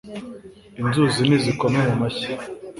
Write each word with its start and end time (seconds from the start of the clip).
Inzuzi 0.81 1.19
nizikome 1.27 1.77
mu 1.87 1.95
mashyi 2.01 2.31